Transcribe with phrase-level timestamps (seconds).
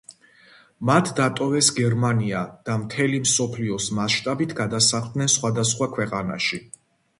[0.89, 6.63] მათ დატოვეს გერმანია და მთელი მსოფლიოს მასშტაბით გადასახლდნენ სხვადასხვა ქვეყანაში.